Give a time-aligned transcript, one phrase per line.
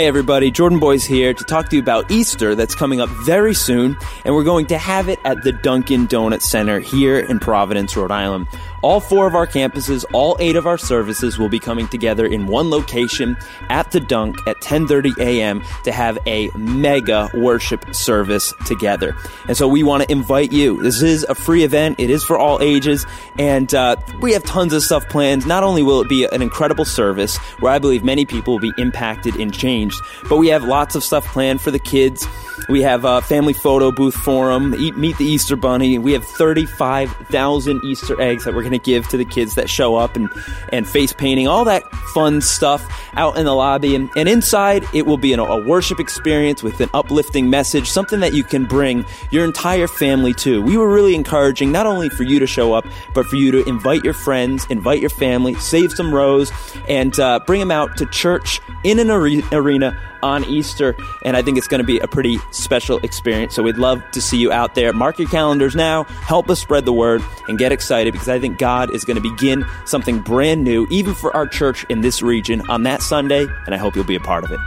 [0.00, 3.52] Hey everybody, Jordan Boys here to talk to you about Easter that's coming up very
[3.52, 7.94] soon, and we're going to have it at the Dunkin' Donut Center here in Providence,
[7.94, 8.46] Rhode Island.
[8.82, 12.46] All four of our campuses, all eight of our services will be coming together in
[12.46, 13.36] one location
[13.68, 15.62] at the Dunk at 10:30 a.m.
[15.84, 19.14] to have a mega worship service together.
[19.48, 20.82] And so we want to invite you.
[20.82, 22.00] This is a free event.
[22.00, 23.06] It is for all ages,
[23.38, 25.46] and uh, we have tons of stuff planned.
[25.46, 28.72] Not only will it be an incredible service where I believe many people will be
[28.78, 32.26] impacted and changed, but we have lots of stuff planned for the kids.
[32.68, 35.98] We have a family photo booth forum, meet the Easter Bunny.
[35.98, 39.96] We have 35,000 Easter eggs that we're going to give to the kids that show
[39.96, 40.28] up and,
[40.72, 41.82] and face painting, all that
[42.14, 43.94] fun stuff out in the lobby.
[43.94, 48.20] And, and inside, it will be an, a worship experience with an uplifting message, something
[48.20, 50.62] that you can bring your entire family to.
[50.62, 53.68] We were really encouraging not only for you to show up, but for you to
[53.68, 56.52] invite your friends, invite your family, save some rows,
[56.88, 61.42] and uh, bring them out to church in an are- arena on Easter, and I
[61.42, 63.54] think it's going to be a pretty special experience.
[63.54, 64.92] So we'd love to see you out there.
[64.92, 66.04] Mark your calendars now.
[66.04, 69.22] Help us spread the word and get excited because I think God is going to
[69.22, 73.74] begin something brand new, even for our church in this region on that Sunday, and
[73.74, 74.58] I hope you'll be a part of it.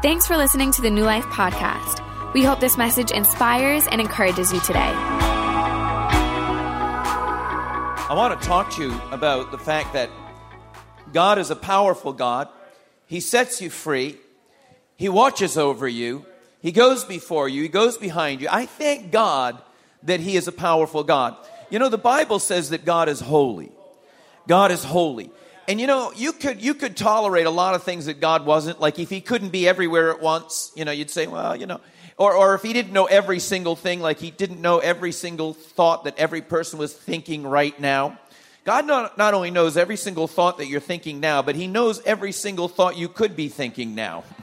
[0.00, 2.04] Thanks for listening to the New Life Podcast.
[2.32, 4.92] We hope this message inspires and encourages you today.
[8.10, 10.10] I want to talk to you about the fact that
[11.12, 12.48] God is a powerful God.
[13.06, 14.16] He sets you free.
[14.96, 16.26] He watches over you.
[16.60, 17.62] He goes before you.
[17.62, 18.48] He goes behind you.
[18.50, 19.60] I thank God
[20.02, 21.36] that He is a powerful God.
[21.70, 23.70] You know, the Bible says that God is holy.
[24.46, 25.30] God is holy.
[25.68, 28.80] And you know, you could you could tolerate a lot of things that God wasn't.
[28.80, 31.80] Like if he couldn't be everywhere at once, you know, you'd say, well, you know,
[32.16, 35.52] or, or if he didn't know every single thing, like he didn't know every single
[35.52, 38.18] thought that every person was thinking right now.
[38.68, 42.02] God not, not only knows every single thought that you're thinking now, but He knows
[42.04, 44.24] every single thought you could be thinking now.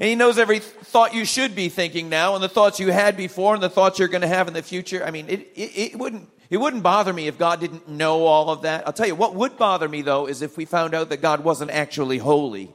[0.00, 3.16] And He knows every thought you should be thinking now, and the thoughts you had
[3.16, 5.02] before, and the thoughts you're going to have in the future.
[5.02, 8.50] I mean, it, it, it, wouldn't, it wouldn't bother me if God didn't know all
[8.50, 8.86] of that.
[8.86, 11.42] I'll tell you, what would bother me, though, is if we found out that God
[11.42, 12.70] wasn't actually holy.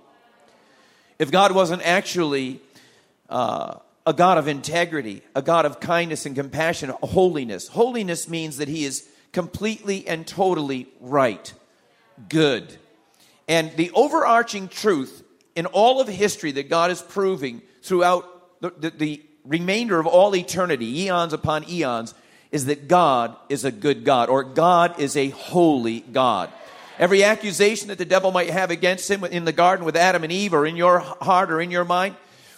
[1.20, 2.62] If God wasn't actually
[3.30, 3.76] uh,
[4.08, 7.68] a God of integrity, a God of kindness and compassion, holiness.
[7.68, 9.08] Holiness means that He is
[9.38, 11.54] completely and totally right,
[12.28, 12.76] good.
[13.48, 15.24] And the overarching truth
[15.56, 18.26] in all of history that God is proving throughout
[18.62, 22.16] the, the, the remainder of all eternity, eons upon eons,
[22.52, 26.50] is that God is a good God, or God is a holy God.
[26.98, 30.32] Every accusation that the devil might have against him in the garden with Adam and
[30.32, 32.16] Eve, or in your heart or in your mind,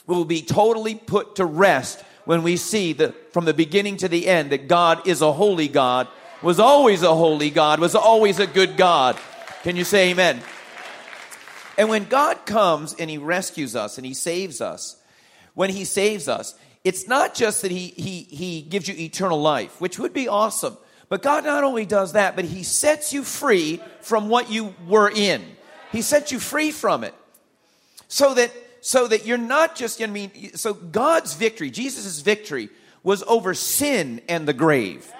[0.07, 4.29] will be totally put to rest when we see that from the beginning to the
[4.29, 6.07] end that God is a holy God
[6.41, 9.17] was always a holy God, was always a good God.
[9.63, 10.41] Can you say amen?
[11.77, 14.97] And when God comes and He rescues us and He saves us,
[15.53, 19.79] when He saves us, it's not just that He, he, he gives you eternal life,
[19.81, 20.77] which would be awesome,
[21.09, 25.09] but God not only does that, but He sets you free from what you were
[25.09, 25.43] in.
[25.91, 27.15] He sets you free from it.
[28.07, 28.51] So that
[28.81, 32.69] so that you're not just I mean so God's victory, Jesus' victory
[33.03, 35.11] was over sin and the grave.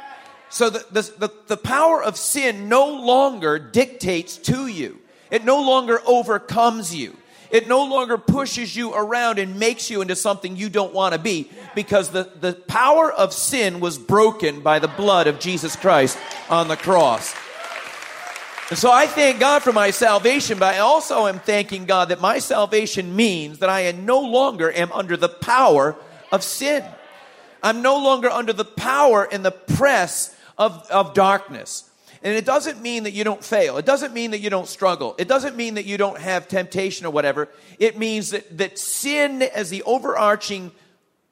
[0.50, 5.00] So the, the, the, the, power of sin no longer dictates to you.
[5.30, 7.16] It no longer overcomes you.
[7.52, 11.20] It no longer pushes you around and makes you into something you don't want to
[11.20, 16.18] be because the, the power of sin was broken by the blood of Jesus Christ
[16.50, 17.36] on the cross.
[18.70, 22.22] And so I thank God for my salvation, but I also am thanking God that
[22.22, 25.96] my salvation means that I no longer am under the power
[26.32, 26.84] of sin.
[27.64, 31.90] I'm no longer under the power and the press of, of darkness.
[32.22, 33.78] And it doesn't mean that you don't fail.
[33.78, 35.16] It doesn't mean that you don't struggle.
[35.18, 37.48] It doesn't mean that you don't have temptation or whatever.
[37.80, 40.72] It means that, that sin as the overarching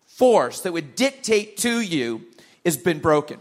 [0.05, 2.21] force that would dictate to you
[2.63, 3.39] has been broken.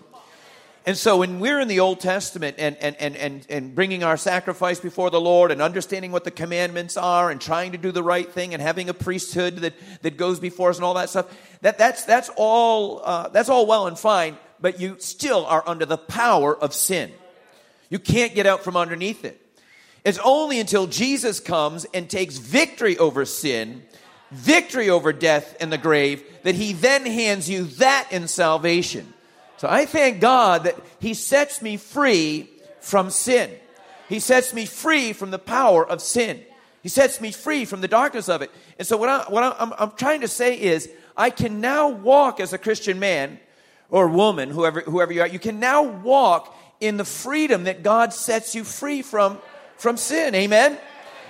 [0.85, 4.17] And so when we're in the Old Testament and, and, and, and, and bringing our
[4.17, 8.05] sacrifice before the Lord and understanding what the commandments are and trying to do the
[8.05, 11.27] right thing and having a priesthood that, that goes before us and all that stuff,
[11.63, 15.85] that, that's, that's, all, uh, that's all well and fine but you still are under
[15.85, 17.13] the power of sin.
[17.89, 19.41] You can't get out from underneath it.
[20.05, 23.83] It's only until Jesus comes and takes victory over sin,
[24.31, 29.13] victory over death and the grave, that he then hands you that in salvation.
[29.57, 32.49] So I thank God that he sets me free
[32.81, 33.51] from sin.
[34.09, 36.41] He sets me free from the power of sin.
[36.83, 38.53] He sets me free from the darkness of it.
[38.79, 42.39] And so what, I, what I'm, I'm trying to say is, I can now walk
[42.39, 43.41] as a Christian man
[43.91, 48.13] or woman, whoever, whoever you are, you can now walk in the freedom that God
[48.13, 49.39] sets you free from,
[49.77, 50.35] from sin.
[50.35, 50.79] Amen?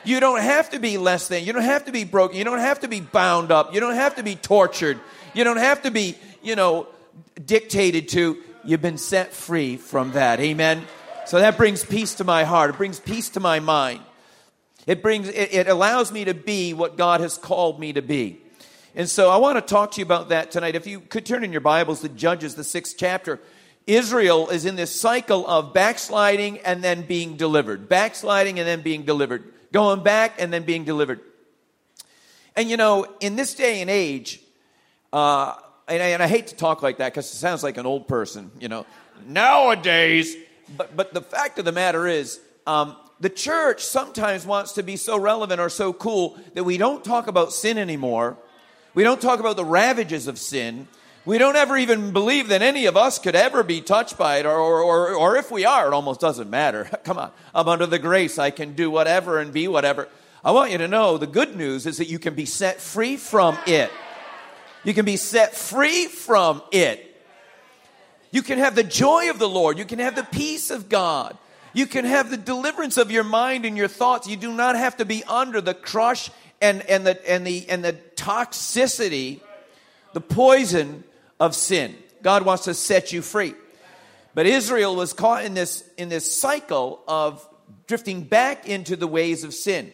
[0.04, 1.44] You don't have to be less than.
[1.44, 2.36] You don't have to be broken.
[2.38, 3.74] You don't have to be bound up.
[3.74, 5.00] You don't have to be tortured.
[5.34, 6.86] You don't have to be, you know,
[7.44, 8.38] dictated to.
[8.64, 10.40] You've been set free from that.
[10.40, 10.84] Amen?
[11.26, 12.70] So that brings peace to my heart.
[12.70, 14.00] It brings peace to my mind.
[14.86, 18.40] It brings, it, it allows me to be what God has called me to be.
[18.98, 20.74] And so I want to talk to you about that tonight.
[20.74, 23.38] If you could turn in your Bibles to Judges, the sixth chapter.
[23.86, 29.02] Israel is in this cycle of backsliding and then being delivered, backsliding and then being
[29.02, 31.20] delivered, going back and then being delivered.
[32.56, 34.40] And you know, in this day and age,
[35.12, 35.54] uh,
[35.86, 38.08] and, I, and I hate to talk like that because it sounds like an old
[38.08, 38.86] person, you know,
[39.26, 40.34] nowadays.
[40.74, 44.96] But, but the fact of the matter is, um, the church sometimes wants to be
[44.96, 48.38] so relevant or so cool that we don't talk about sin anymore.
[48.96, 50.88] We don't talk about the ravages of sin.
[51.26, 54.46] We don't ever even believe that any of us could ever be touched by it,
[54.46, 56.84] or, or, or, if we are, it almost doesn't matter.
[57.04, 58.38] Come on, I'm under the grace.
[58.38, 60.08] I can do whatever and be whatever.
[60.42, 63.18] I want you to know the good news is that you can be set free
[63.18, 63.90] from it.
[64.82, 67.02] You can be set free from it.
[68.30, 69.76] You can have the joy of the Lord.
[69.76, 71.36] You can have the peace of God.
[71.74, 74.26] You can have the deliverance of your mind and your thoughts.
[74.26, 77.84] You do not have to be under the crush and, and, the, and, the, and
[77.84, 79.40] the toxicity,
[80.12, 81.04] the poison
[81.38, 81.94] of sin.
[82.22, 83.54] God wants to set you free.
[84.34, 87.46] But Israel was caught in this, in this cycle of
[87.86, 89.92] drifting back into the ways of sin.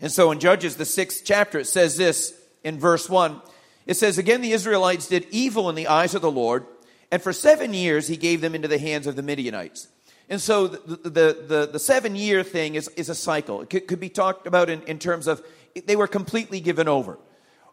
[0.00, 3.40] And so in Judges, the sixth chapter, it says this in verse 1.
[3.86, 6.66] It says, Again, the Israelites did evil in the eyes of the Lord,
[7.10, 9.88] and for seven years he gave them into the hands of the Midianites.
[10.28, 13.62] And so the, the, the, the seven year thing is, is a cycle.
[13.62, 15.42] It could, could be talked about in, in terms of
[15.86, 17.18] they were completely given over,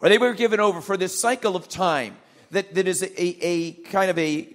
[0.01, 2.15] or they were given over for this cycle of time
[2.51, 4.53] that, that is a, a kind of a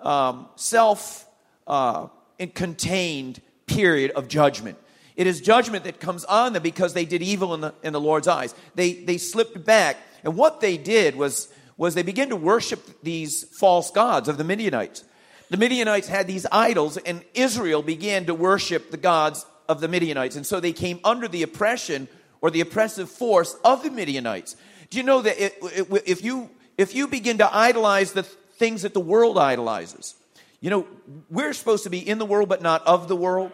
[0.00, 1.26] um, self
[1.66, 2.08] uh,
[2.54, 4.78] contained period of judgment.
[5.16, 8.00] It is judgment that comes on them because they did evil in the, in the
[8.00, 8.54] Lord's eyes.
[8.74, 9.98] They, they slipped back.
[10.24, 14.44] And what they did was, was they began to worship these false gods of the
[14.44, 15.04] Midianites.
[15.50, 20.36] The Midianites had these idols, and Israel began to worship the gods of the Midianites.
[20.36, 22.08] And so they came under the oppression
[22.42, 24.56] or the oppressive force of the Midianites.
[24.90, 28.22] Do you know that it, it, if you if you begin to idolize the
[28.62, 30.14] things that the world idolizes.
[30.60, 30.86] You know,
[31.28, 33.50] we're supposed to be in the world but not of the world.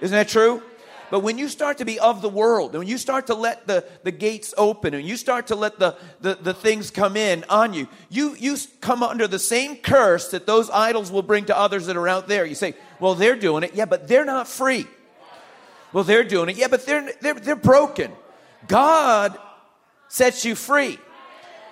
[0.00, 0.62] Isn't that true?
[1.10, 3.66] But when you start to be of the world, and when you start to let
[3.66, 7.44] the, the gates open, and you start to let the, the, the things come in
[7.48, 11.58] on you, you, you come under the same curse that those idols will bring to
[11.58, 12.44] others that are out there.
[12.44, 13.74] You say, well, they're doing it.
[13.74, 14.86] Yeah, but they're not free.
[15.92, 16.56] Well, they're doing it.
[16.56, 18.12] Yeah, but they're, they're, they're broken.
[18.68, 19.38] God
[20.08, 20.98] sets you free.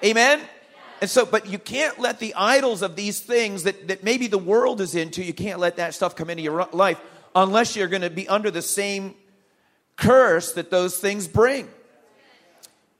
[0.04, 0.40] Amen?
[1.00, 4.38] And so, but you can't let the idols of these things that, that maybe the
[4.38, 7.00] world is into, you can't let that stuff come into your life
[7.34, 9.14] unless you're going to be under the same
[9.96, 11.68] curse that those things bring.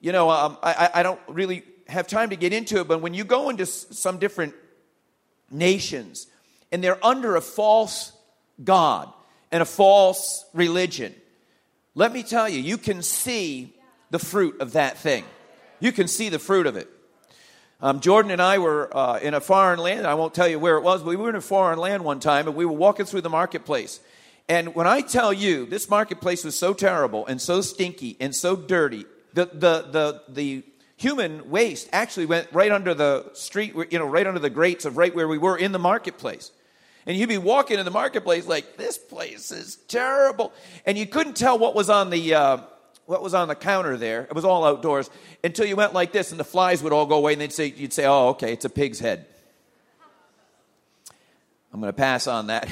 [0.01, 3.15] You know, um, I, I don't really have time to get into it, but when
[3.15, 4.55] you go into some different
[5.51, 6.29] nations
[6.71, 8.13] and they're under a false
[8.63, 9.13] God
[9.51, 11.15] and a false religion,
[11.95, 13.75] let me tell you, you can see
[14.11, 15.25] the fruit of that thing.
[15.81, 16.89] You can see the fruit of it.
[17.81, 20.07] Um, Jordan and I were uh, in a foreign land.
[20.07, 22.19] I won't tell you where it was, but we were in a foreign land one
[22.19, 24.01] time, and we were walking through the marketplace.
[24.49, 28.57] And when I tell you, this marketplace was so terrible and so stinky and so
[28.57, 30.65] dirty, the, the, the, the
[30.97, 34.97] human waste actually went right under the street, you know, right under the grates of
[34.97, 36.51] right where we were in the marketplace.
[37.07, 40.53] And you'd be walking in the marketplace like, this place is terrible.
[40.85, 42.59] And you couldn't tell what was on the, uh,
[43.09, 44.25] what was on the counter there.
[44.25, 45.09] It was all outdoors
[45.43, 47.73] until you went like this and the flies would all go away and they'd say,
[47.75, 49.25] you'd say, oh, okay, it's a pig's head.
[51.73, 52.69] I'm going to pass on that.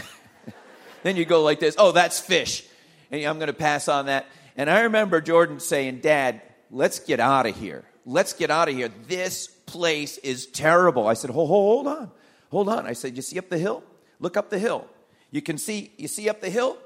[1.03, 2.67] then you go like this, oh, that's fish.
[3.11, 4.27] And I'm going to pass on that.
[4.59, 7.85] And I remember Jordan saying, Dad, let's get out of here.
[8.05, 8.91] Let's get out of here.
[9.09, 11.09] This place is terrible.
[11.09, 12.11] I said, hold, hold on.
[12.51, 12.87] Hold on.
[12.87, 13.83] I said, you see up the hill?
[14.21, 14.87] Look up the hill.
[15.31, 16.77] You can see, you see up the hill?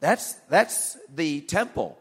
[0.00, 1.98] That's, that's the temple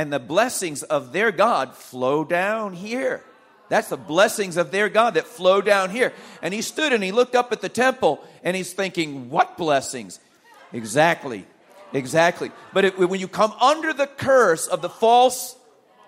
[0.00, 3.22] and the blessings of their God flow down here.
[3.68, 6.14] That's the blessings of their God that flow down here.
[6.40, 10.18] And he stood and he looked up at the temple and he's thinking, What blessings?
[10.72, 11.44] Exactly.
[11.92, 12.50] Exactly.
[12.72, 15.54] But it, when you come under the curse of the false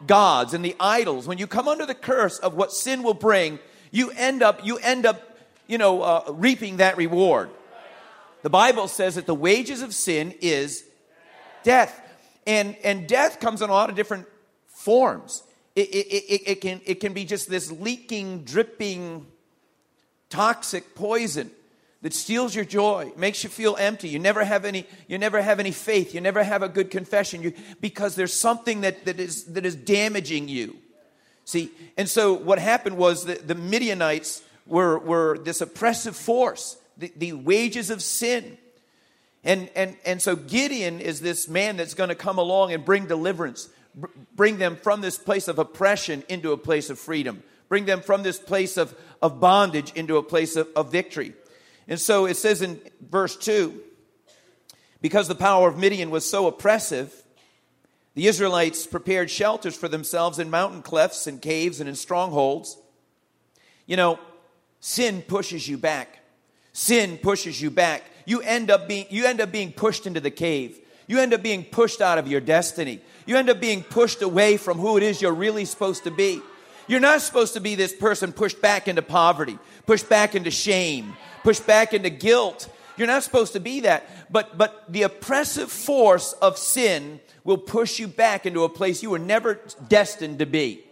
[0.07, 3.59] gods and the idols, when you come under the curse of what sin will bring,
[3.91, 7.51] you end up, you end up, you know, uh, reaping that reward.
[8.41, 10.83] The Bible says that the wages of sin is
[11.63, 11.99] death.
[12.47, 14.27] And, and death comes in a lot of different
[14.67, 15.43] forms.
[15.75, 19.27] It, it, it, it, can, it can be just this leaking, dripping,
[20.29, 21.51] toxic poison
[22.03, 24.09] that steals your joy, makes you feel empty.
[24.09, 26.15] You never have any, you never have any faith.
[26.15, 29.77] You never have a good confession you, because there's something that, that, is, that is
[29.77, 30.77] damaging you.
[31.45, 37.13] See, and so what happened was that the Midianites were, were this oppressive force, the,
[37.17, 38.59] the wages of sin.
[39.45, 43.07] And, and, and so Gideon is this man that's going to come along and bring
[43.07, 43.69] deliverance,
[44.35, 48.23] bring them from this place of oppression into a place of freedom, bring them from
[48.23, 51.33] this place of, of bondage into a place of, of victory.
[51.89, 53.81] And so it says in verse 2
[55.01, 57.13] because the power of Midian was so oppressive,
[58.15, 62.79] the Israelites prepared shelters for themselves in mountain clefts and caves and in strongholds.
[63.87, 64.21] You know,
[64.79, 66.21] sin pushes you back.
[66.73, 68.05] Sin pushes you back.
[68.25, 70.79] You end up being you end up being pushed into the cave.
[71.07, 73.01] You end up being pushed out of your destiny.
[73.27, 76.41] You end up being pushed away from who it is you're really supposed to be.
[76.87, 81.15] You're not supposed to be this person pushed back into poverty, pushed back into shame,
[81.43, 82.69] pushed back into guilt.
[82.97, 84.09] You're not supposed to be that.
[84.31, 89.11] But, but the oppressive force of sin will push you back into a place you
[89.11, 90.85] were never destined to be.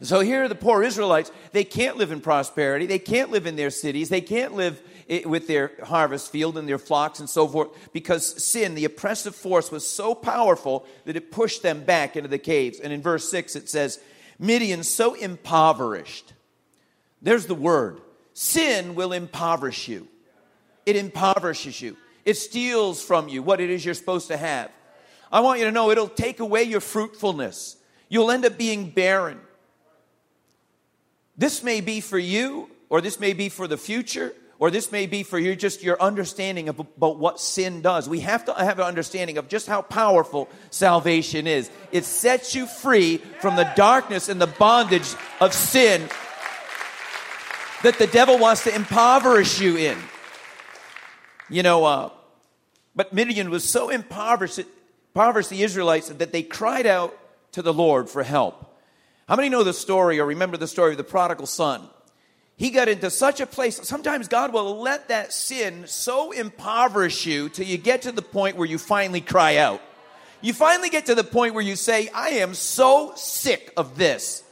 [0.00, 1.32] So here are the poor Israelites.
[1.52, 2.86] They can't live in prosperity.
[2.86, 4.08] They can't live in their cities.
[4.08, 4.80] They can't live
[5.24, 9.70] with their harvest field and their flocks and so forth because sin, the oppressive force,
[9.70, 12.78] was so powerful that it pushed them back into the caves.
[12.80, 13.98] And in verse 6 it says,
[14.38, 16.32] Midian so impoverished.
[17.22, 18.00] There's the word.
[18.34, 20.06] Sin will impoverish you.
[20.86, 21.96] It impoverishes you.
[22.24, 24.70] It steals from you what it is you're supposed to have.
[25.32, 27.76] I want you to know it'll take away your fruitfulness.
[28.08, 29.40] You'll end up being barren.
[31.36, 35.06] This may be for you, or this may be for the future, or this may
[35.06, 38.08] be for you just your understanding of, about what sin does.
[38.08, 41.70] We have to have an understanding of just how powerful salvation is.
[41.92, 46.08] It sets you free from the darkness and the bondage of sin
[47.84, 49.96] that the devil wants to impoverish you in.
[51.48, 52.10] You know, uh,
[52.96, 54.60] but Midian was so impoverished,
[55.14, 57.16] impoverished the Israelites that they cried out
[57.52, 58.64] to the Lord for help.
[59.28, 61.88] How many know the story or remember the story of the prodigal son?
[62.58, 63.78] He got into such a place.
[63.86, 68.56] Sometimes God will let that sin so impoverish you till you get to the point
[68.56, 69.80] where you finally cry out.
[70.40, 74.42] You finally get to the point where you say, I am so sick of this.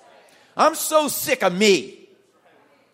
[0.57, 2.09] I'm so sick of me.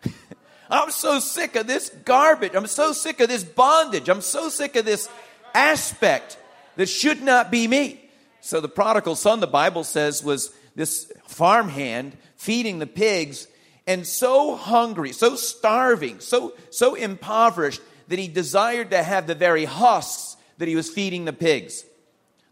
[0.71, 2.55] I'm so sick of this garbage.
[2.55, 4.09] I'm so sick of this bondage.
[4.09, 5.07] I'm so sick of this
[5.53, 6.39] aspect
[6.75, 8.03] that should not be me.
[8.41, 13.47] So the prodigal son, the Bible says, was this farmhand feeding the pigs
[13.85, 19.65] and so hungry, so starving, so, so impoverished that he desired to have the very
[19.65, 21.83] husks that he was feeding the pigs.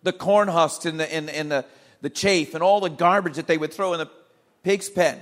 [0.03, 1.65] The corn husks and the, and, and the,
[2.01, 4.09] the chaff and all the garbage that they would throw in the
[4.63, 5.19] pig's pen.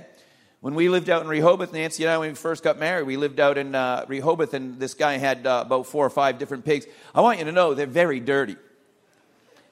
[0.60, 3.16] When we lived out in Rehoboth, Nancy and I, when we first got married, we
[3.16, 6.66] lived out in uh, Rehoboth, and this guy had uh, about four or five different
[6.66, 6.86] pigs.
[7.14, 8.56] I want you to know they're very dirty.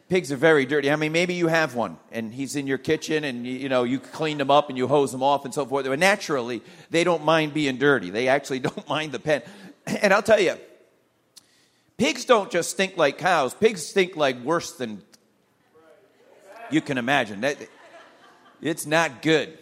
[0.08, 0.90] Pigs are very dirty.
[0.90, 3.84] I mean, maybe you have one, and he's in your kitchen, and you, you know
[3.84, 5.84] you clean them up and you hose them off and so forth.
[5.84, 8.08] But naturally, they don't mind being dirty.
[8.08, 9.42] They actually don't mind the pen.
[10.02, 10.54] And I'll tell you,
[11.96, 13.54] pigs don't just stink like cows.
[13.54, 15.02] Pigs stink like worse than
[16.70, 17.42] you can imagine.
[18.60, 19.56] It's not good.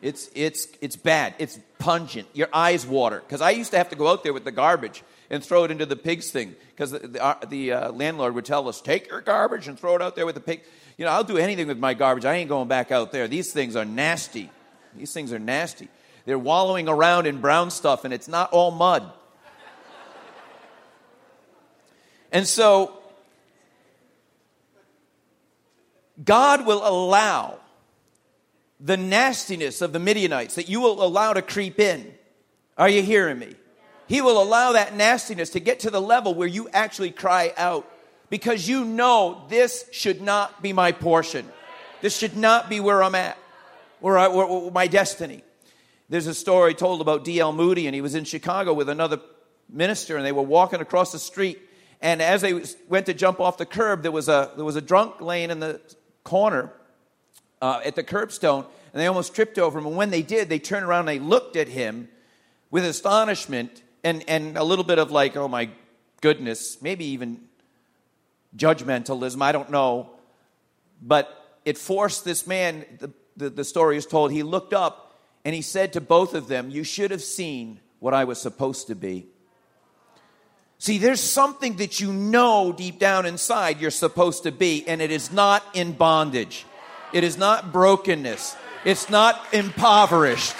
[0.00, 1.34] It's, it's, it's bad.
[1.38, 2.28] It's pungent.
[2.34, 3.20] Your eyes water.
[3.20, 5.70] Because I used to have to go out there with the garbage and throw it
[5.70, 6.54] into the pigs thing.
[6.70, 9.96] Because the, the, uh, the uh, landlord would tell us, take your garbage and throw
[9.96, 10.62] it out there with the pig.
[10.96, 12.24] You know, I'll do anything with my garbage.
[12.24, 13.26] I ain't going back out there.
[13.26, 14.50] These things are nasty.
[14.96, 15.88] These things are nasty.
[16.24, 19.10] They're wallowing around in brown stuff, and it's not all mud.
[22.32, 22.98] And so,
[26.22, 27.58] God will allow
[28.80, 32.12] the nastiness of the Midianites that you will allow to creep in.
[32.76, 33.54] Are you hearing me?
[34.06, 37.90] He will allow that nastiness to get to the level where you actually cry out
[38.30, 41.48] because you know this should not be my portion.
[42.00, 43.38] This should not be where I'm at,
[44.00, 45.42] where, I, where, where my destiny.
[46.08, 47.52] There's a story told about D.L.
[47.52, 49.20] Moody, and he was in Chicago with another
[49.70, 51.60] minister, and they were walking across the street.
[52.02, 54.82] And as they went to jump off the curb, there was a, there was a
[54.82, 55.80] drunk laying in the
[56.24, 56.70] corner
[57.62, 59.86] uh, at the curbstone, and they almost tripped over him.
[59.86, 62.08] And when they did, they turned around and they looked at him
[62.70, 65.70] with astonishment and, and a little bit of like, oh my
[66.20, 67.40] goodness, maybe even
[68.56, 70.10] judgmentalism, I don't know.
[71.02, 75.54] But it forced this man, the, the, the story is told, he looked up and
[75.54, 78.94] he said to both of them, You should have seen what I was supposed to
[78.94, 79.26] be.
[80.78, 85.10] See, there's something that you know deep down inside you're supposed to be, and it
[85.10, 86.66] is not in bondage.
[87.12, 88.56] It is not brokenness.
[88.84, 90.54] It's not impoverished.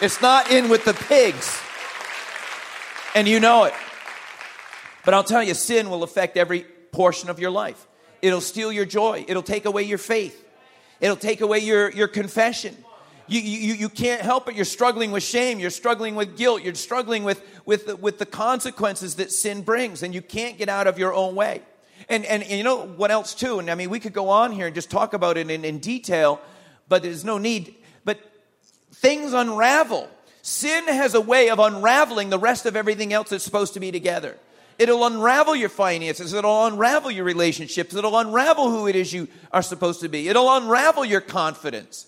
[0.00, 1.60] It's not in with the pigs.
[3.14, 3.74] And you know it.
[5.04, 7.86] But I'll tell you, sin will affect every portion of your life.
[8.22, 9.24] It'll steal your joy.
[9.26, 10.46] It'll take away your faith.
[11.00, 12.76] It'll take away your, your confession.
[13.26, 14.56] You, you, you can't help it.
[14.56, 15.58] You're struggling with shame.
[15.60, 16.62] You're struggling with guilt.
[16.62, 20.68] You're struggling with, with, the, with the consequences that sin brings, and you can't get
[20.68, 21.62] out of your own way.
[22.08, 23.58] And, and, and you know what else, too?
[23.58, 25.78] And I mean, we could go on here and just talk about it in, in
[25.78, 26.40] detail,
[26.88, 27.76] but there's no need.
[28.04, 28.18] But
[28.92, 30.08] things unravel.
[30.42, 33.92] Sin has a way of unraveling the rest of everything else that's supposed to be
[33.92, 34.36] together.
[34.78, 36.32] It'll unravel your finances.
[36.32, 37.94] It'll unravel your relationships.
[37.94, 40.28] It'll unravel who it is you are supposed to be.
[40.28, 42.06] It'll unravel your confidence.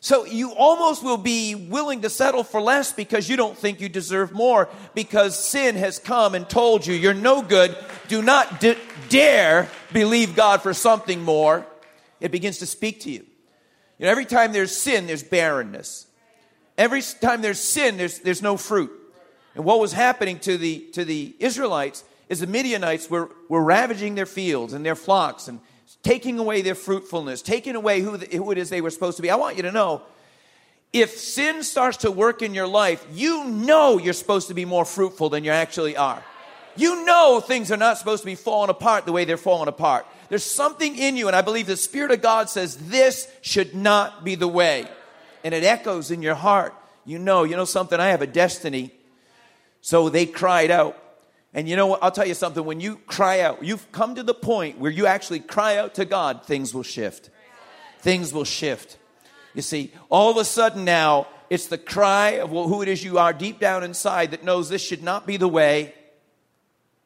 [0.00, 3.88] So you almost will be willing to settle for less because you don't think you
[3.88, 7.76] deserve more because sin has come and told you you're no good.
[8.08, 8.78] Do not d-
[9.08, 11.66] dare believe God for something more.
[12.20, 13.26] It begins to speak to you.
[13.98, 16.06] You know, every time there's sin, there's barrenness.
[16.78, 18.90] Every time there's sin, there's, there's no fruit.
[19.54, 24.14] And what was happening to the, to the Israelites is the Midianites were, were ravaging
[24.14, 25.60] their fields and their flocks and
[26.02, 29.22] taking away their fruitfulness, taking away who, the, who it is they were supposed to
[29.22, 29.30] be.
[29.30, 30.02] I want you to know
[30.92, 34.84] if sin starts to work in your life, you know you're supposed to be more
[34.84, 36.22] fruitful than you actually are.
[36.76, 40.06] You know things are not supposed to be falling apart the way they're falling apart.
[40.28, 44.24] There's something in you, and I believe the Spirit of God says this should not
[44.24, 44.86] be the way.
[45.46, 46.74] And it echoes in your heart.
[47.04, 48.90] You know, you know something, I have a destiny
[49.86, 51.00] so they cried out.
[51.54, 52.02] And you know what?
[52.02, 52.64] I'll tell you something.
[52.64, 56.04] When you cry out, you've come to the point where you actually cry out to
[56.04, 57.30] God, things will shift.
[58.00, 58.98] Things will shift.
[59.54, 63.18] You see, all of a sudden now, it's the cry of who it is you
[63.18, 65.94] are deep down inside that knows this should not be the way.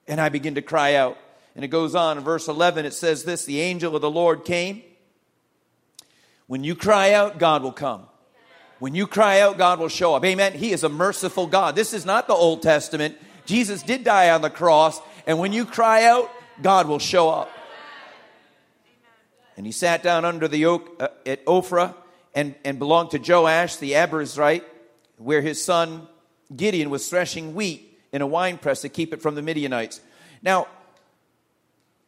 [0.08, 1.18] And I begin to cry out.
[1.54, 4.46] And it goes on in verse 11, it says this The angel of the Lord
[4.46, 4.82] came.
[6.46, 8.06] When you cry out, God will come.
[8.80, 10.24] When you cry out, God will show up.
[10.24, 10.54] Amen.
[10.54, 11.76] He is a merciful God.
[11.76, 13.16] This is not the Old Testament.
[13.44, 16.30] Jesus did die on the cross, and when you cry out,
[16.62, 17.50] God will show up.
[19.56, 21.94] And he sat down under the oak uh, at Ophrah
[22.34, 24.64] and, and belonged to Joash the Abiezrite,
[25.18, 26.08] where his son
[26.54, 30.00] Gideon was threshing wheat in a winepress to keep it from the Midianites.
[30.42, 30.68] Now,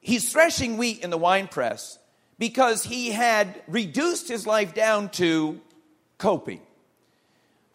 [0.00, 1.98] he's threshing wheat in the winepress
[2.38, 5.60] because he had reduced his life down to
[6.22, 6.60] coping.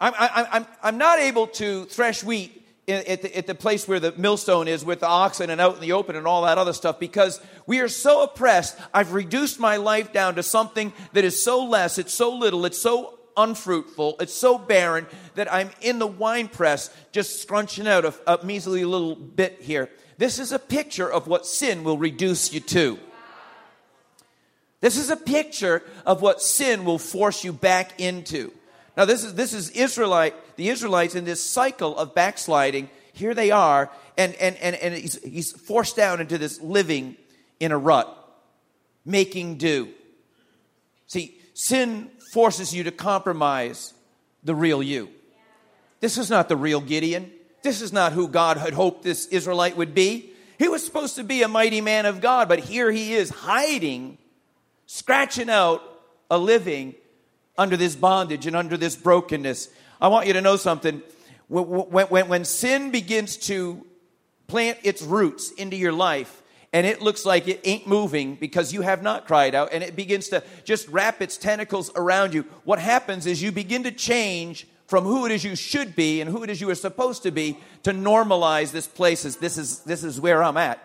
[0.00, 4.14] I'm, I'm, I'm, not able to thresh wheat at the, at the place where the
[4.16, 6.98] millstone is with the oxen and out in the open and all that other stuff
[6.98, 8.78] because we are so oppressed.
[8.94, 12.78] I've reduced my life down to something that is so less, it's so little, it's
[12.78, 18.14] so unfruitful, it's so barren that I'm in the wine press just scrunching out a,
[18.26, 19.90] a measly little bit here.
[20.16, 22.98] This is a picture of what sin will reduce you to.
[24.80, 28.52] This is a picture of what sin will force you back into.
[28.96, 32.90] Now, this is, this is Israelite, the Israelites in this cycle of backsliding.
[33.12, 37.16] Here they are, and, and, and, and he's, he's forced down into this living
[37.60, 38.08] in a rut,
[39.04, 39.88] making do.
[41.06, 43.94] See, sin forces you to compromise
[44.44, 45.08] the real you.
[46.00, 47.32] This is not the real Gideon.
[47.62, 50.30] This is not who God had hoped this Israelite would be.
[50.58, 54.18] He was supposed to be a mighty man of God, but here he is hiding
[54.88, 55.82] scratching out
[56.30, 56.94] a living
[57.58, 59.68] under this bondage and under this brokenness.
[60.00, 61.02] I want you to know something.
[61.46, 63.86] When, when, when sin begins to
[64.46, 68.80] plant its roots into your life, and it looks like it ain't moving because you
[68.80, 72.78] have not cried out, and it begins to just wrap its tentacles around you, what
[72.78, 76.42] happens is you begin to change from who it is you should be and who
[76.42, 80.02] it is you are supposed to be to normalize this place as this is this
[80.02, 80.82] is where I'm at.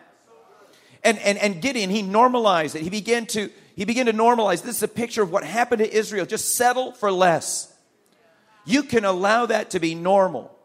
[1.05, 2.81] And and and Gideon, he normalized it.
[2.81, 4.63] He began to he began to normalize.
[4.63, 6.25] This is a picture of what happened to Israel.
[6.25, 7.73] Just settle for less.
[8.65, 10.55] You can allow that to be normal.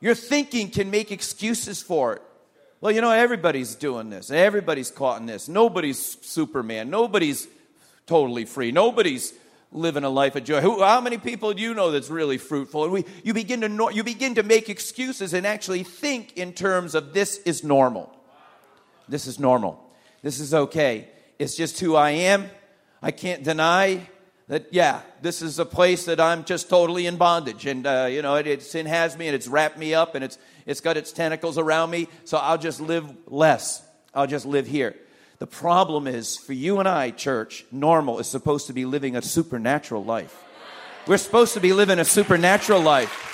[0.00, 2.22] Your thinking can make excuses for it.
[2.80, 4.30] Well, you know, everybody's doing this.
[4.30, 5.48] Everybody's caught in this.
[5.48, 6.90] Nobody's Superman.
[6.90, 7.48] Nobody's
[8.06, 8.70] totally free.
[8.70, 9.32] Nobody's
[9.72, 10.60] living a life of joy.
[10.60, 12.84] Who, how many people do you know that's really fruitful?
[12.84, 16.94] And we, you, begin to, you begin to make excuses and actually think in terms
[16.94, 18.12] of this is normal.
[19.08, 19.82] This is normal.
[20.22, 21.08] This is okay.
[21.38, 22.48] It's just who I am.
[23.02, 24.08] I can't deny
[24.48, 27.66] that, yeah, this is a place that I'm just totally in bondage.
[27.66, 30.24] And, uh, you know, it, it, sin has me and it's wrapped me up and
[30.24, 32.08] it's, it's got its tentacles around me.
[32.24, 33.82] So I'll just live less.
[34.14, 34.96] I'll just live here.
[35.38, 39.22] The problem is for you and I, church, normal is supposed to be living a
[39.22, 40.44] supernatural life.
[41.06, 43.24] We're supposed to be living a supernatural life.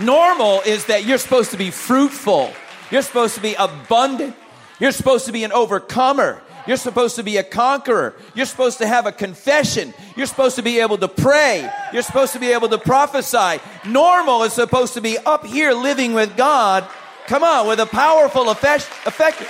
[0.00, 2.52] Normal is that you're supposed to be fruitful.
[2.90, 4.34] You're supposed to be abundant.
[4.80, 6.42] You're supposed to be an overcomer.
[6.68, 8.14] You're supposed to be a conqueror.
[8.34, 9.94] You're supposed to have a confession.
[10.16, 11.68] You're supposed to be able to pray.
[11.94, 13.60] You're supposed to be able to prophesy.
[13.86, 16.86] Normal is supposed to be up here living with God.
[17.26, 19.42] Come on, with a powerful effect, effect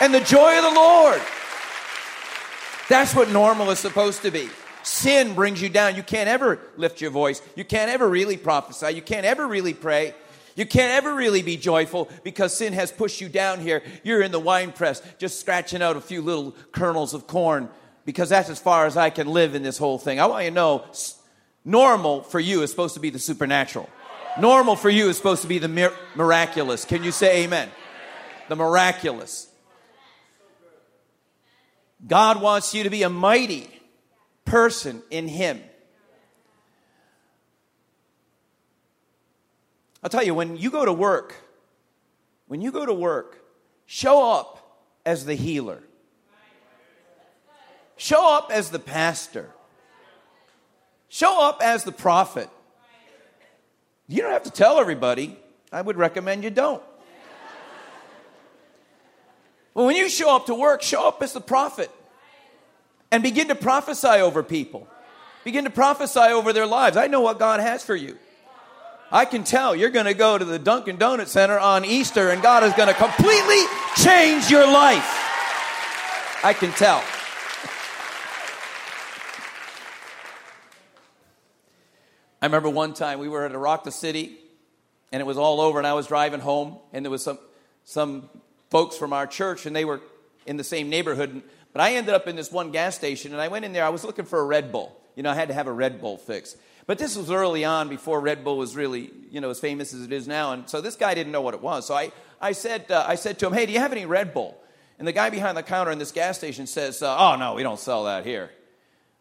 [0.00, 1.20] and the joy of the Lord.
[2.88, 4.48] That's what normal is supposed to be.
[4.82, 5.96] Sin brings you down.
[5.96, 7.42] You can't ever lift your voice.
[7.56, 8.94] You can't ever really prophesy.
[8.94, 10.14] You can't ever really pray.
[10.58, 13.80] You can't ever really be joyful because sin has pushed you down here.
[14.02, 17.68] You're in the wine press, just scratching out a few little kernels of corn
[18.04, 20.18] because that's as far as I can live in this whole thing.
[20.18, 20.84] I want you to know
[21.64, 23.88] normal for you is supposed to be the supernatural.
[24.40, 26.84] Normal for you is supposed to be the mir- miraculous.
[26.84, 27.68] Can you say amen?
[28.48, 29.48] The miraculous.
[32.04, 33.70] God wants you to be a mighty
[34.44, 35.60] person in Him.
[40.02, 41.34] I'll tell you, when you go to work,
[42.46, 43.44] when you go to work,
[43.86, 45.82] show up as the healer,
[47.96, 49.50] show up as the pastor,
[51.08, 52.48] show up as the prophet.
[54.06, 55.38] You don't have to tell everybody.
[55.70, 56.82] I would recommend you don't.
[59.74, 61.90] But when you show up to work, show up as the prophet
[63.10, 64.88] and begin to prophesy over people.
[65.44, 66.96] Begin to prophesy over their lives.
[66.96, 68.18] I know what God has for you.
[69.10, 72.42] I can tell you're going to go to the Dunkin' Donut Center on Easter and
[72.42, 73.62] God is going to completely
[73.96, 75.14] change your life.
[76.44, 77.02] I can tell.
[82.40, 84.38] I remember one time we were at Rock the City
[85.10, 87.38] and it was all over and I was driving home and there was some
[87.84, 88.28] some
[88.70, 90.02] folks from our church and they were
[90.46, 91.42] in the same neighborhood
[91.72, 93.88] but I ended up in this one gas station and I went in there I
[93.88, 94.94] was looking for a Red Bull.
[95.16, 96.56] You know, I had to have a Red Bull fix.
[96.88, 100.04] But this was early on before Red Bull was really, you know, as famous as
[100.04, 100.54] it is now.
[100.54, 101.86] And so this guy didn't know what it was.
[101.86, 104.32] So I, I, said, uh, I said to him, hey, do you have any Red
[104.32, 104.58] Bull?
[104.98, 107.62] And the guy behind the counter in this gas station says, uh, oh, no, we
[107.62, 108.50] don't sell that here.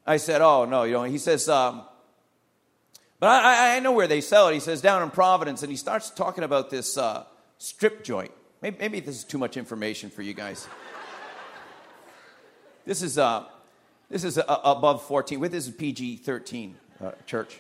[0.06, 1.10] I said, oh, no, you don't.
[1.10, 1.82] He says, um,
[3.20, 4.54] but I, I, know where they sell it.
[4.54, 5.62] He says, down in Providence.
[5.62, 7.26] And he starts talking about this uh,
[7.58, 8.32] strip joint.
[8.62, 10.70] Maybe, maybe, this is too much information for you guys.
[12.86, 13.44] this is, uh,
[14.10, 15.42] this is uh, above 14.
[15.42, 17.60] With this is PG 13 uh, church.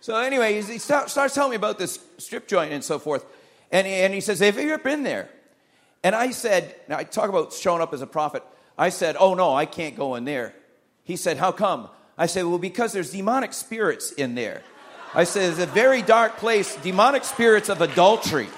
[0.00, 3.24] So anyway, he starts telling me about this strip joint and so forth.
[3.72, 5.28] And, and he says, have you ever been there?
[6.04, 8.44] And I said, now I talk about showing up as a prophet.
[8.78, 10.54] I said, oh no, I can't go in there.
[11.02, 11.88] He said, how come?
[12.16, 14.62] I said, well, because there's demonic spirits in there.
[15.14, 18.48] I said, it's a very dark place, demonic spirits of adultery.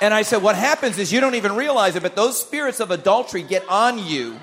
[0.00, 2.90] And I said, what happens is you don't even realize it, but those spirits of
[2.90, 4.38] adultery get on you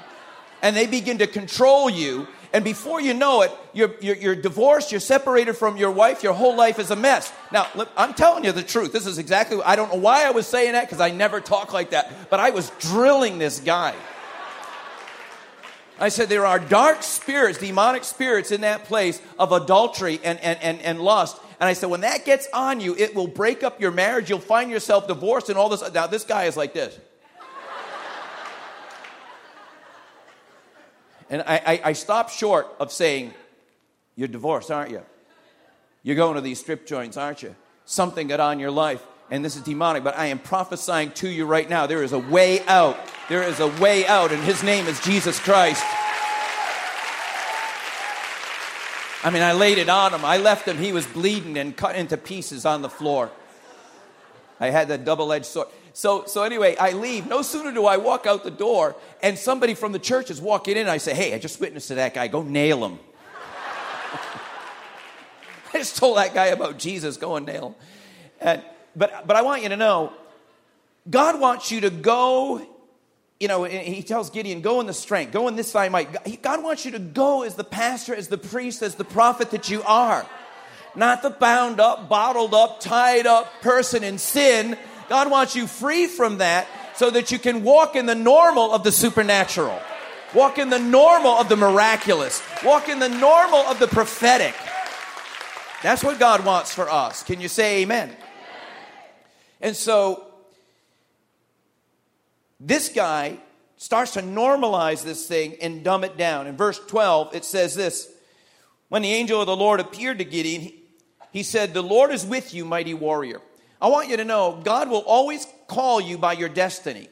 [0.62, 4.92] and they begin to control you and before you know it, you're, you're, you're, divorced,
[4.92, 7.34] you're separated from your wife, your whole life is a mess.
[7.52, 8.94] Now, I'm telling you the truth.
[8.94, 11.74] This is exactly, I don't know why I was saying that because I never talk
[11.74, 13.96] like that, but I was drilling this guy.
[16.00, 20.60] I said, there are dark spirits, demonic spirits in that place of adultery and, and,
[20.62, 21.40] and, and lust.
[21.60, 24.30] And I said, when that gets on you, it will break up your marriage.
[24.30, 25.84] You'll find yourself divorced and all this.
[25.94, 27.00] Now, this guy is like this.
[31.34, 33.34] And I, I, I stopped short of saying,
[34.16, 35.02] You're divorced, aren't you?
[36.04, 37.56] You're going to these strip joints, aren't you?
[37.86, 41.48] Something got on your life, and this is demonic, but I am prophesying to you
[41.48, 41.88] right now.
[41.88, 43.00] There is a way out.
[43.30, 45.84] There is a way out, and his name is Jesus Christ.
[49.24, 50.24] I mean, I laid it on him.
[50.24, 50.78] I left him.
[50.78, 53.32] He was bleeding and cut into pieces on the floor.
[54.60, 55.70] I had that double edged sword.
[55.94, 57.28] So, so anyway, I leave.
[57.28, 60.76] No sooner do I walk out the door, and somebody from the church is walking
[60.76, 60.90] in.
[60.90, 62.28] I say, "Hey, I just witnessed to that guy.
[62.28, 62.94] Go nail him."
[65.74, 67.18] I just told that guy about Jesus.
[67.18, 67.76] Go and nail him.
[68.42, 68.64] And,
[68.96, 70.14] but, but I want you to know,
[71.08, 72.68] God wants you to go.
[73.40, 75.32] You know, he tells Gideon, "Go in the strength.
[75.32, 78.38] Go in this thy might." God wants you to go as the pastor, as the
[78.40, 80.26] priest, as the prophet that you are,
[80.96, 84.76] not the bound up, bottled up, tied up person in sin
[85.14, 88.84] God wants you free from that so that you can walk in the normal of
[88.84, 89.80] the supernatural,
[90.34, 94.56] walk in the normal of the miraculous, walk in the normal of the prophetic.
[95.84, 97.22] That's what God wants for us.
[97.22, 98.10] Can you say amen?
[98.10, 98.18] amen?
[99.62, 100.26] And so,
[102.60, 103.38] this guy
[103.78, 106.48] starts to normalize this thing and dumb it down.
[106.48, 108.12] In verse 12, it says this
[108.90, 110.74] When the angel of the Lord appeared to Gideon,
[111.32, 113.42] he said, The Lord is with you, mighty warrior.
[113.84, 117.10] I want you to know God will always call you by your destiny,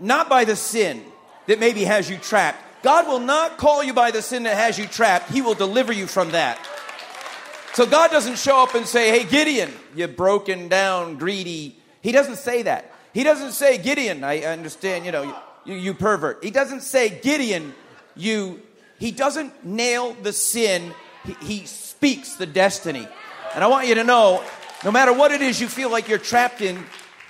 [0.00, 1.04] not by the sin
[1.46, 2.58] that maybe has you trapped.
[2.82, 5.92] God will not call you by the sin that has you trapped, He will deliver
[5.92, 6.58] you from that.
[7.74, 11.76] So God doesn't show up and say, Hey, Gideon, you broken down, greedy.
[12.00, 12.90] He doesn't say that.
[13.12, 16.42] He doesn't say, Gideon, I understand, you know, you, you pervert.
[16.42, 17.74] He doesn't say, Gideon,
[18.16, 18.62] you.
[18.98, 20.94] He doesn't nail the sin,
[21.26, 23.06] he, he speaks the destiny.
[23.54, 24.42] And I want you to know
[24.84, 26.84] no matter what it is you feel like you're trapped in,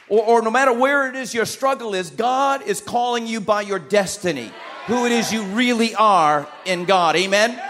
[0.08, 3.62] or, or no matter where it is your struggle is, God is calling you by
[3.62, 4.50] your destiny,
[4.86, 7.16] who it is you really are in God.
[7.16, 7.60] Amen?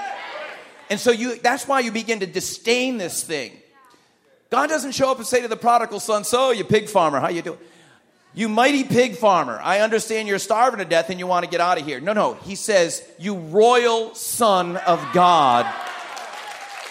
[0.88, 3.52] And so you, that's why you begin to disdain this thing.
[4.50, 7.28] God doesn't show up and say to the prodigal son, so you pig farmer, how
[7.28, 7.58] you doing?
[8.36, 11.60] You mighty pig farmer, I understand you're starving to death and you want to get
[11.60, 12.00] out of here.
[12.00, 12.34] No, no.
[12.34, 15.72] He says, You royal son of God,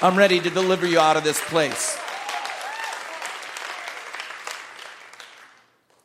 [0.01, 1.97] I'm ready to deliver you out of this place.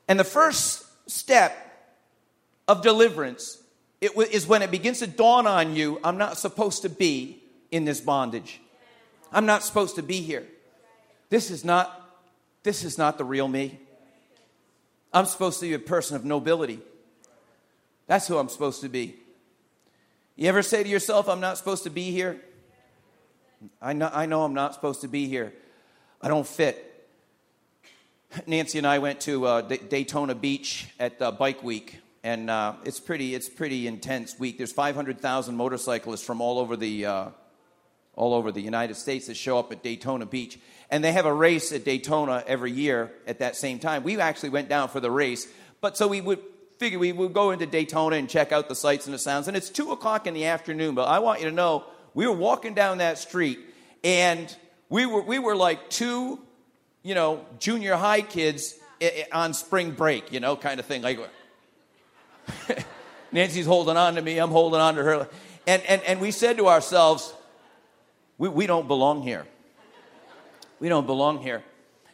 [0.09, 1.55] And the first step
[2.66, 3.62] of deliverance
[4.01, 8.01] is when it begins to dawn on you I'm not supposed to be in this
[8.01, 8.61] bondage.
[9.31, 10.47] I'm not supposed to be here.
[11.29, 11.94] This is not
[12.62, 13.79] this is not the real me.
[15.12, 16.81] I'm supposed to be a person of nobility.
[18.07, 19.16] That's who I'm supposed to be.
[20.37, 22.40] You ever say to yourself, I'm not supposed to be here?
[23.81, 25.53] I know, I know I'm not supposed to be here.
[26.21, 26.88] I don't fit.
[28.47, 33.01] Nancy and I went to uh, Daytona Beach at uh, Bike Week, and uh, it's
[33.01, 34.59] pretty it's pretty intense week.
[34.59, 37.29] There's 500,000 motorcyclists from all over the uh,
[38.14, 40.59] all over the United States that show up at Daytona Beach,
[40.91, 44.03] and they have a race at Daytona every year at that same time.
[44.03, 45.49] We actually went down for the race,
[45.81, 46.41] but so we would
[46.79, 49.49] figure we would go into Daytona and check out the sights and the sounds.
[49.49, 52.37] And it's two o'clock in the afternoon, but I want you to know we were
[52.37, 53.59] walking down that street,
[54.05, 54.55] and
[54.91, 56.41] we were we were like two,
[57.03, 58.75] you know, junior high kids
[59.33, 61.03] on spring break, you know, kind of thing.
[61.03, 61.19] Like
[63.33, 65.29] Nancy's holding on to me, I'm holding on to her,
[65.67, 67.33] and and and we said to ourselves,
[68.39, 69.47] we, we don't belong here.
[70.81, 71.63] We don't belong here.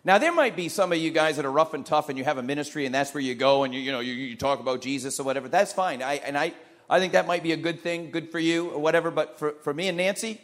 [0.06, 2.24] Now, there might be some of you guys that are rough and tough and you
[2.24, 4.60] have a ministry and that's where you go and you, you know, you, you talk
[4.60, 5.48] about Jesus or whatever.
[5.48, 6.02] That's fine.
[6.02, 6.52] I, and I,
[6.90, 9.10] I think that might be a good thing, good for you or whatever.
[9.10, 10.42] But for, for me and Nancy,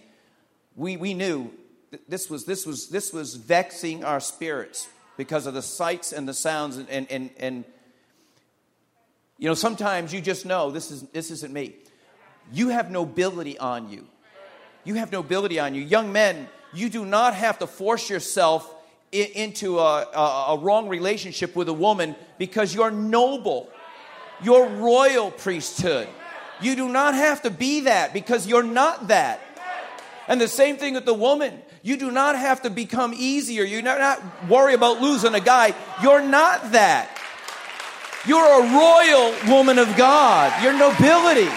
[0.76, 1.53] we, we knew
[2.09, 6.35] this was, this, was, this was vexing our spirits because of the sights and the
[6.35, 6.76] sounds.
[6.76, 7.64] And, and, and, and
[9.38, 11.74] you know, sometimes you just know this, is, this isn't me.
[12.53, 14.07] You have nobility on you.
[14.85, 15.83] You have nobility on you.
[15.83, 18.72] Young men, you do not have to force yourself
[19.12, 23.68] into a, a, a, wrong relationship with a woman because you're noble.
[24.42, 26.09] You're royal priesthood.
[26.61, 29.40] You do not have to be that because you're not that.
[30.30, 31.60] And the same thing with the woman.
[31.82, 33.64] You do not have to become easier.
[33.64, 35.74] You do not worry about losing a guy.
[36.00, 37.10] You're not that.
[38.24, 40.62] You're a royal woman of God.
[40.62, 41.50] You're nobility.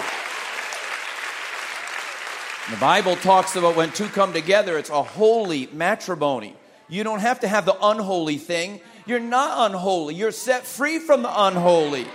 [2.68, 6.56] The Bible talks about when two come together, it's a holy matrimony.
[6.88, 8.80] You don't have to have the unholy thing.
[9.06, 10.16] You're not unholy.
[10.16, 12.06] You're set free from the unholy.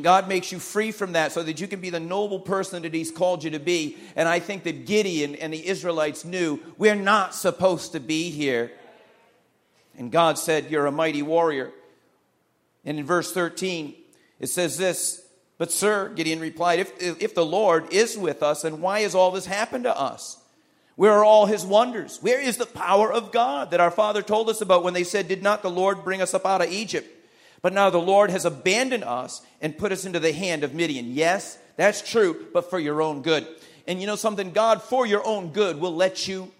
[0.00, 2.94] God makes you free from that so that you can be the noble person that
[2.94, 3.98] He's called you to be.
[4.16, 8.72] And I think that Gideon and the Israelites knew we're not supposed to be here.
[9.98, 11.72] And God said, You're a mighty warrior.
[12.84, 13.94] And in verse 13,
[14.40, 15.22] it says this
[15.62, 19.30] but, sir, Gideon replied, if, if the Lord is with us, then why has all
[19.30, 20.38] this happened to us?
[20.96, 22.18] Where are all his wonders?
[22.20, 25.28] Where is the power of God that our father told us about when they said,
[25.28, 27.08] Did not the Lord bring us up out of Egypt?
[27.62, 31.12] But now the Lord has abandoned us and put us into the hand of Midian.
[31.12, 33.46] Yes, that's true, but for your own good.
[33.86, 34.52] And you know something?
[34.52, 36.50] God, for your own good, will let you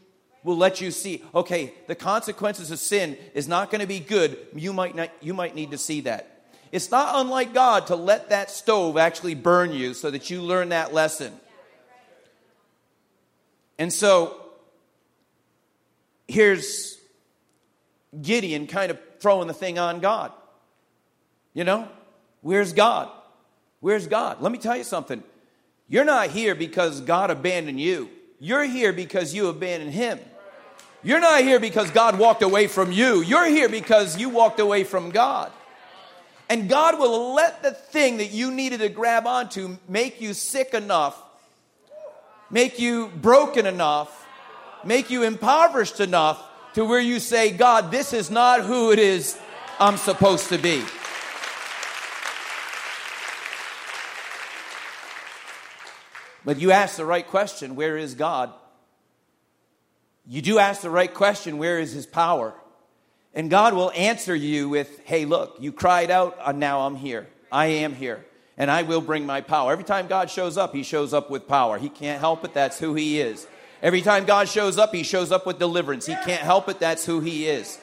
[0.45, 4.37] will let you see okay the consequences of sin is not going to be good
[4.57, 6.33] you might not you might need to see that
[6.73, 10.71] it's not unlike God to let that stove actually burn you so that you learn
[10.71, 11.35] that lesson.
[13.79, 14.35] And so
[16.27, 16.99] here's
[18.21, 20.33] Gideon kind of throwing the thing on God.
[21.55, 21.89] You know,
[22.41, 23.11] where's God?
[23.81, 24.41] Where's God?
[24.41, 25.23] Let me tell you something.
[25.89, 28.09] You're not here because God abandoned you.
[28.41, 30.19] You're here because you abandoned Him.
[31.03, 33.23] You're not here because God walked away from you.
[33.23, 35.51] You're here because you walked away from God.
[36.49, 40.75] And God will let the thing that you needed to grab onto make you sick
[40.75, 41.21] enough,
[42.51, 44.27] make you broken enough,
[44.85, 46.43] make you impoverished enough
[46.75, 49.39] to where you say, God, this is not who it is
[49.81, 50.85] I'm supposed to be.
[56.45, 58.53] But you ask the right question where is God?
[60.27, 62.55] You do ask the right question where is his power?
[63.35, 67.29] And God will answer you with, hey, look, you cried out, and now I'm here.
[67.51, 68.25] I am here.
[68.59, 69.73] And I will bring my power.
[69.73, 71.79] Every time God shows up, he shows up with power.
[71.79, 72.53] He can't help it.
[72.53, 73.47] That's who he is.
[73.83, 76.07] Every time God shows up, he shows up with deliverance.
[76.07, 76.79] He can't help it.
[76.79, 77.79] That's who he is.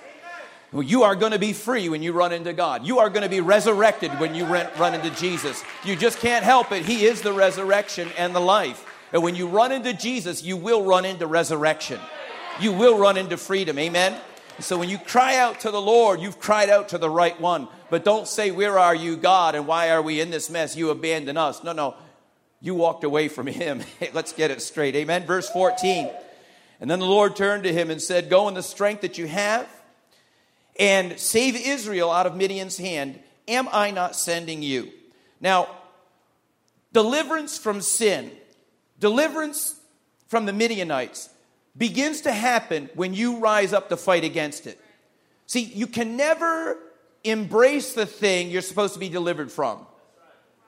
[0.71, 2.85] You are going to be free when you run into God.
[2.85, 5.63] You are going to be resurrected when you run into Jesus.
[5.83, 6.85] You just can't help it.
[6.85, 8.85] He is the resurrection and the life.
[9.11, 11.99] And when you run into Jesus, you will run into resurrection.
[12.59, 13.79] You will run into freedom.
[13.79, 14.15] Amen?
[14.59, 17.67] So when you cry out to the Lord, you've cried out to the right one.
[17.89, 19.55] But don't say, Where are you, God?
[19.55, 20.75] And why are we in this mess?
[20.75, 21.63] You abandon us.
[21.63, 21.95] No, no.
[22.61, 23.81] You walked away from him.
[24.13, 24.95] Let's get it straight.
[24.95, 25.25] Amen?
[25.25, 26.11] Verse 14.
[26.81, 29.27] And then the Lord turned to him and said, Go in the strength that you
[29.27, 29.67] have
[30.79, 33.19] and save Israel out of Midian's hand.
[33.47, 34.91] Am I not sending you?
[35.41, 35.67] Now,
[36.93, 38.31] deliverance from sin,
[38.99, 39.75] deliverance
[40.27, 41.29] from the Midianites
[41.77, 44.79] begins to happen when you rise up to fight against it.
[45.45, 46.77] See, you can never
[47.23, 49.85] embrace the thing you're supposed to be delivered from.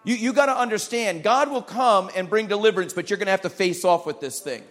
[0.03, 3.31] You, you got to understand, God will come and bring deliverance, but you're going to
[3.31, 4.63] have to face off with this thing.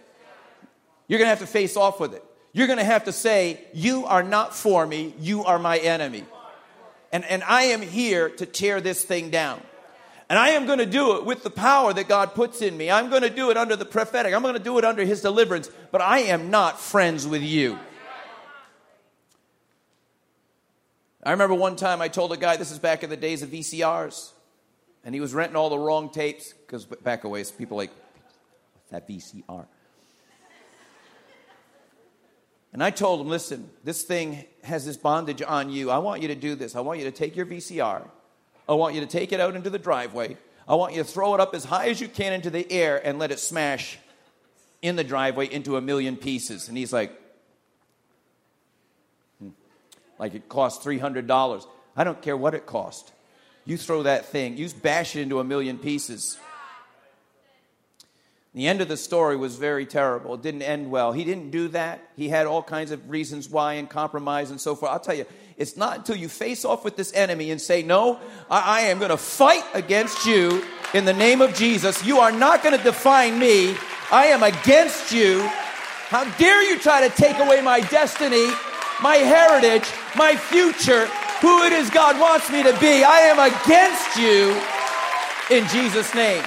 [1.07, 2.23] You're going to have to face off with it.
[2.53, 6.25] You're going to have to say, You are not for me, you are my enemy.
[7.11, 9.61] And, and I am here to tear this thing down.
[10.29, 12.89] And I am going to do it with the power that God puts in me.
[12.89, 14.33] I'm going to do it under the prophetic.
[14.33, 15.69] I'm going to do it under His deliverance.
[15.91, 17.77] But I am not friends with you.
[21.23, 23.49] I remember one time I told a guy, this is back in the days of
[23.49, 24.31] VCRs,
[25.03, 27.91] and he was renting all the wrong tapes, because back away, people like,
[28.89, 29.65] that VCR?
[32.73, 35.91] And I told him, listen, this thing has this bondage on you.
[35.91, 36.75] I want you to do this.
[36.75, 38.07] I want you to take your VCR.
[38.69, 40.37] I want you to take it out into the driveway.
[40.67, 43.05] I want you to throw it up as high as you can into the air
[43.05, 43.97] and let it smash
[44.81, 46.69] in the driveway into a million pieces.
[46.69, 47.11] And he's like,
[49.39, 49.49] hmm.
[50.17, 51.65] like it cost $300.
[51.95, 53.11] I don't care what it cost.
[53.65, 56.37] You throw that thing, you bash it into a million pieces.
[58.53, 60.33] The end of the story was very terrible.
[60.33, 61.13] It didn't end well.
[61.13, 62.01] He didn't do that.
[62.17, 64.91] He had all kinds of reasons why and compromise and so forth.
[64.91, 68.19] I'll tell you, it's not until you face off with this enemy and say, No,
[68.49, 72.05] I, I am going to fight against you in the name of Jesus.
[72.05, 73.75] You are not going to define me.
[74.11, 75.39] I am against you.
[76.09, 78.49] How dare you try to take away my destiny,
[79.01, 81.05] my heritage, my future,
[81.39, 83.01] who it is God wants me to be?
[83.05, 86.43] I am against you in Jesus' name.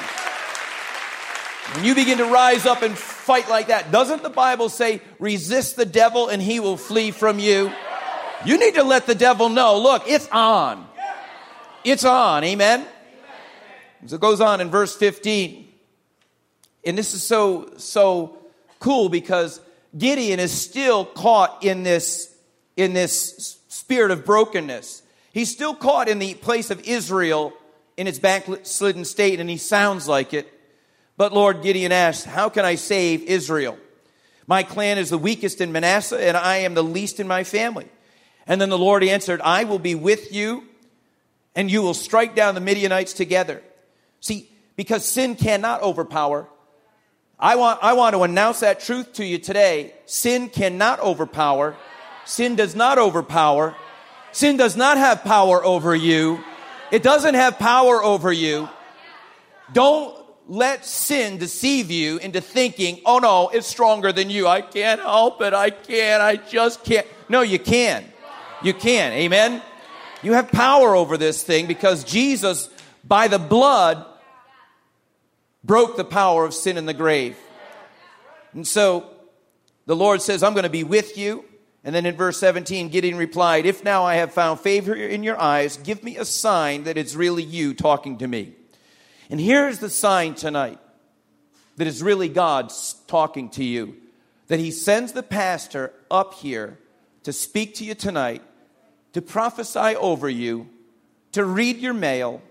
[1.75, 5.75] When you begin to rise up and fight like that, doesn't the Bible say, resist
[5.75, 7.73] the devil and he will flee from you?
[8.47, 10.87] You need to let the devil know, look, it's on.
[11.83, 12.45] It's on.
[12.45, 12.87] Amen?
[14.07, 15.67] So it goes on in verse 15.
[16.85, 18.39] And this is so, so
[18.79, 19.61] cool because
[19.97, 22.33] Gideon is still caught in this,
[22.77, 25.03] in this spirit of brokenness.
[25.33, 27.53] He's still caught in the place of Israel
[27.97, 30.51] in its backslidden state, and he sounds like it.
[31.17, 33.79] But Lord, Gideon asked, How can I save Israel?
[34.47, 37.89] My clan is the weakest in Manasseh, and I am the least in my family.
[38.47, 40.65] And then the Lord answered, I will be with you,
[41.55, 43.63] and you will strike down the Midianites together.
[44.21, 46.49] See, because sin cannot overpower.
[47.39, 49.95] I want, I want to announce that truth to you today.
[50.07, 51.77] Sin cannot overpower.
[52.25, 53.75] Sin does not overpower.
[54.33, 56.43] Sin does not have power over you.
[56.91, 58.69] It doesn't have power over you.
[59.73, 60.14] Don't
[60.47, 64.47] let sin deceive you into thinking, oh no, it's stronger than you.
[64.47, 65.55] I can't help it.
[65.55, 66.23] I can't.
[66.23, 67.07] I just can't.
[67.29, 68.05] No, you can.
[68.63, 69.13] You can.
[69.13, 69.63] Amen.
[70.23, 72.69] You have power over this thing because Jesus,
[73.05, 74.05] by the blood,
[75.63, 77.37] broke the power of sin in the grave.
[78.53, 79.11] And so
[79.87, 81.45] the Lord says, I'm going to be with you.
[81.83, 85.39] And then in verse 17, Gideon replied, If now I have found favor in your
[85.39, 88.55] eyes, give me a sign that it's really you talking to me.
[89.31, 90.79] And here's the sign tonight
[91.77, 92.73] that is really God
[93.07, 93.97] talking to you
[94.49, 96.79] that He sends the pastor up here
[97.23, 98.43] to speak to you tonight,
[99.13, 100.69] to prophesy over you,
[101.33, 102.43] to read your mail,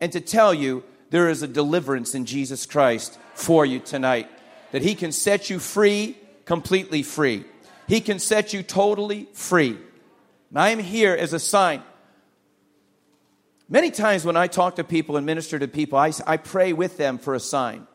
[0.00, 4.28] and to tell you there is a deliverance in Jesus Christ for you tonight.
[4.72, 7.44] That He can set you free, completely free.
[7.88, 9.76] He can set you totally free.
[10.54, 11.82] I am here as a sign.
[13.72, 16.96] Many times when I talk to people and minister to people, I, I pray with
[16.96, 17.86] them for a sign.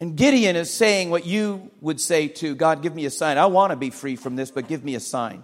[0.00, 3.38] And Gideon is saying what you would say to God, give me a sign.
[3.38, 5.42] I want to be free from this, but give me a sign.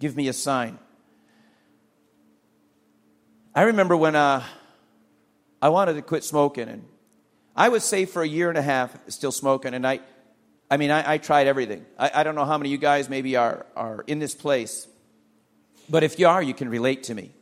[0.00, 0.78] Give me a sign.
[3.54, 4.42] I remember when uh,
[5.60, 6.84] I wanted to quit smoking, and
[7.54, 10.00] I was safe for a year and a half, still smoking, and I,
[10.70, 11.84] I mean, I, I tried everything.
[11.98, 14.88] I, I, don't know how many of you guys maybe are, are in this place
[15.88, 17.32] but if you are, you can relate to me.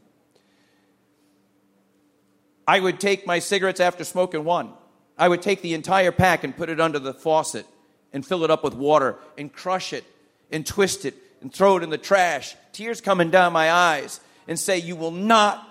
[2.66, 4.72] I would take my cigarettes after smoking one.
[5.18, 7.66] I would take the entire pack and put it under the faucet
[8.12, 10.05] and fill it up with water and crush it
[10.51, 14.59] and twist it and throw it in the trash, tears coming down my eyes, and
[14.59, 15.66] say, You will not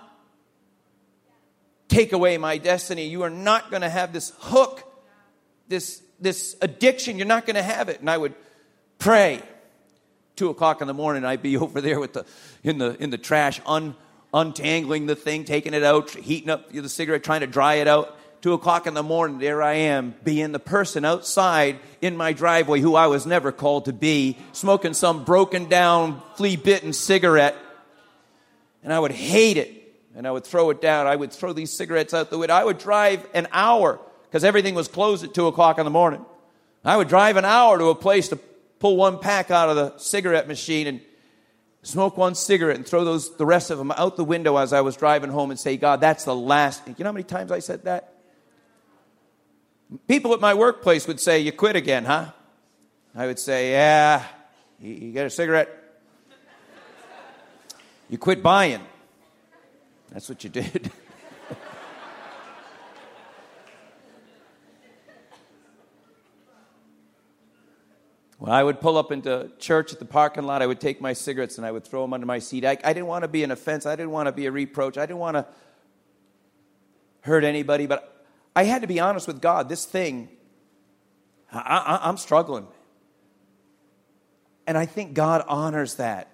[1.88, 3.06] take away my destiny.
[3.06, 4.84] You are not going to have this hook,
[5.68, 7.18] this, this addiction.
[7.18, 8.00] You're not going to have it.
[8.00, 8.34] And I would
[8.98, 9.42] pray.
[10.40, 12.24] Two o'clock in the morning, I'd be over there with the,
[12.64, 13.94] in, the, in the trash, un,
[14.32, 18.16] untangling the thing, taking it out, heating up the cigarette, trying to dry it out.
[18.40, 22.80] Two o'clock in the morning, there I am, being the person outside in my driveway
[22.80, 27.54] who I was never called to be, smoking some broken down, flea bitten cigarette.
[28.82, 29.94] And I would hate it.
[30.16, 31.06] And I would throw it down.
[31.06, 32.54] I would throw these cigarettes out the window.
[32.54, 36.24] I would drive an hour because everything was closed at two o'clock in the morning.
[36.82, 38.40] I would drive an hour to a place to
[38.80, 41.00] pull one pack out of the cigarette machine and
[41.82, 44.80] smoke one cigarette and throw those the rest of them out the window as I
[44.80, 46.82] was driving home and say, God, that's the last.
[46.88, 48.14] You know how many times I said that?
[50.08, 52.32] People at my workplace would say, You quit again, huh?
[53.14, 54.24] I would say, Yeah,
[54.80, 55.68] you, you get a cigarette?
[58.08, 58.80] You quit buying.
[60.10, 60.90] That's what you did.
[68.40, 71.12] When I would pull up into church at the parking lot, I would take my
[71.12, 72.64] cigarettes and I would throw them under my seat.
[72.64, 73.84] I, I didn't want to be an offense.
[73.84, 74.96] I didn't want to be a reproach.
[74.96, 75.46] I didn't want to
[77.20, 78.24] hurt anybody, but
[78.56, 79.68] I had to be honest with God.
[79.68, 80.30] This thing,
[81.52, 81.58] I,
[82.02, 82.66] I, I'm struggling.
[84.66, 86.28] And I think God honors that.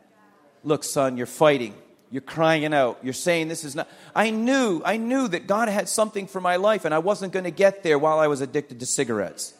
[0.62, 1.74] Look, son, you're fighting.
[2.12, 3.00] You're crying out.
[3.02, 3.88] You're saying this is not.
[4.14, 7.46] I knew, I knew that God had something for my life, and I wasn't going
[7.46, 9.54] to get there while I was addicted to cigarettes.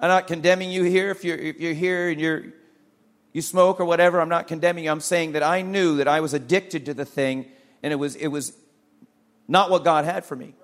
[0.00, 2.44] I'm not condemning you here if you're, if you're here and you're,
[3.32, 4.20] you smoke or whatever.
[4.20, 4.90] I'm not condemning you.
[4.90, 7.46] I'm saying that I knew that I was addicted to the thing
[7.82, 8.52] and it was, it was
[9.46, 10.54] not what God had for me.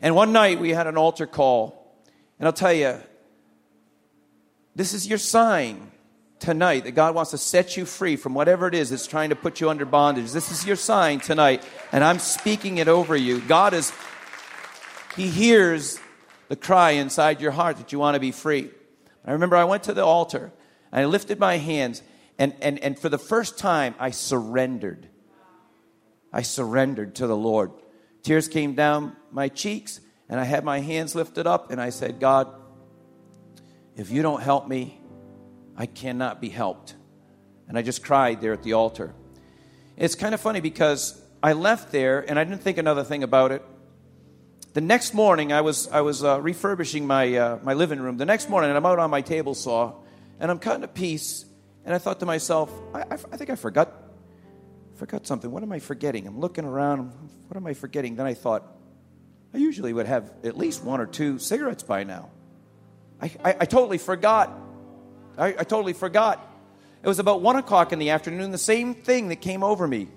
[0.00, 1.96] And one night we had an altar call.
[2.38, 2.98] And I'll tell you,
[4.74, 5.92] this is your sign
[6.40, 9.36] tonight that God wants to set you free from whatever it is that's trying to
[9.36, 10.32] put you under bondage.
[10.32, 11.62] This is your sign tonight.
[11.92, 13.40] And I'm speaking it over you.
[13.40, 13.92] God is,
[15.16, 15.98] He hears
[16.48, 18.70] the cry inside your heart that you want to be free.
[19.24, 20.52] I remember I went to the altar
[20.92, 22.02] and I lifted my hands,
[22.38, 25.08] and, and, and for the first time, I surrendered.
[26.32, 27.72] I surrendered to the Lord.
[28.22, 32.20] Tears came down my cheeks, and I had my hands lifted up, and I said,
[32.20, 32.48] God,
[33.96, 35.00] if you don't help me,
[35.76, 36.94] I cannot be helped.
[37.68, 39.14] And I just cried there at the altar.
[39.96, 43.52] It's kind of funny because I left there and I didn't think another thing about
[43.52, 43.62] it.
[44.74, 48.16] The next morning, I was, I was uh, refurbishing my, uh, my living room.
[48.16, 49.92] The next morning, I'm out on my table saw,
[50.40, 51.44] and I'm cutting a piece,
[51.84, 53.92] and I thought to myself, I, I, I think I forgot,
[54.96, 55.48] forgot something.
[55.48, 56.26] What am I forgetting?
[56.26, 57.12] I'm looking around.
[57.46, 58.16] What am I forgetting?
[58.16, 58.66] Then I thought,
[59.54, 62.30] I usually would have at least one or two cigarettes by now.
[63.22, 64.58] I, I, I totally forgot.
[65.38, 66.44] I, I totally forgot.
[67.00, 70.08] It was about one o'clock in the afternoon, the same thing that came over me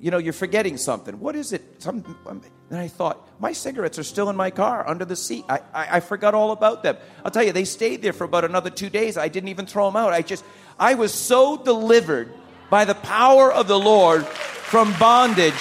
[0.00, 1.18] you know, you're forgetting something.
[1.20, 1.82] What is it?
[1.82, 5.44] Some, um, and I thought, my cigarettes are still in my car under the seat.
[5.48, 6.96] I, I, I, forgot all about them.
[7.24, 9.16] I'll tell you, they stayed there for about another two days.
[9.16, 10.12] I didn't even throw them out.
[10.12, 10.44] I just,
[10.78, 12.32] I was so delivered
[12.70, 15.54] by the power of the Lord from bondage.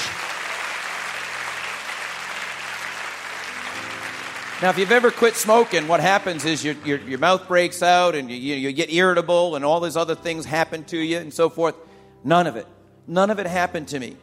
[4.61, 8.15] Now, if you've ever quit smoking, what happens is your, your, your mouth breaks out
[8.15, 11.33] and you, you, you get irritable and all these other things happen to you and
[11.33, 11.75] so forth.
[12.23, 12.65] None of it.
[13.07, 14.17] None of it happened to me.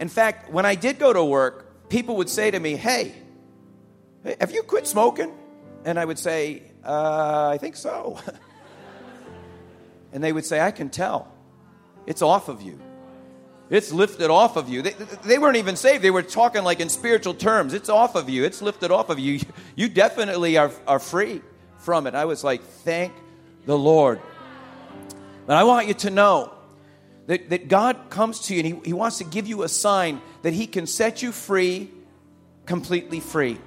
[0.00, 3.14] In fact, when I did go to work, people would say to me, Hey,
[4.40, 5.32] have you quit smoking?
[5.84, 8.18] And I would say, uh, I think so.
[10.12, 11.32] and they would say, I can tell.
[12.06, 12.80] It's off of you.
[13.70, 14.80] It's lifted off of you.
[14.82, 14.92] They,
[15.24, 16.02] they, weren't even saved.
[16.02, 17.74] They were talking like in spiritual terms.
[17.74, 18.44] It's off of you.
[18.44, 19.40] It's lifted off of you.
[19.76, 21.42] You definitely are, are free
[21.78, 22.14] from it.
[22.14, 23.12] I was like, thank
[23.66, 24.20] the Lord.
[25.46, 26.52] But I want you to know
[27.28, 30.20] that, that God comes to you and he, he wants to give you a sign
[30.42, 31.90] that He can set you free,
[32.66, 33.58] completely free.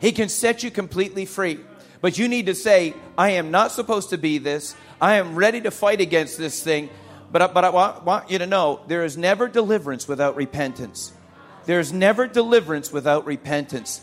[0.00, 1.60] He can set you completely free.
[2.00, 4.74] But you need to say, I am not supposed to be this.
[5.00, 6.88] I am ready to fight against this thing.
[7.30, 11.12] But, but I want, want you to know there is never deliverance without repentance.
[11.66, 14.00] There is never deliverance without repentance.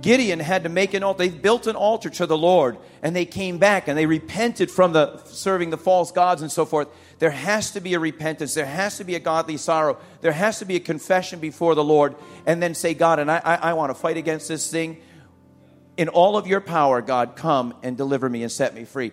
[0.00, 1.18] Gideon had to make an altar.
[1.18, 4.92] They built an altar to the Lord and they came back and they repented from
[4.94, 6.88] the serving the false gods and so forth.
[7.22, 8.52] There has to be a repentance.
[8.54, 9.96] There has to be a godly sorrow.
[10.22, 12.16] There has to be a confession before the Lord.
[12.46, 15.00] And then say, God, and I, I, I want to fight against this thing.
[15.96, 19.12] In all of your power, God, come and deliver me and set me free.